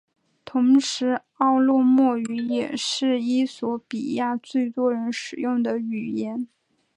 [0.43, 6.47] 同时奥罗莫语也是衣索比亚最多人使用的语言。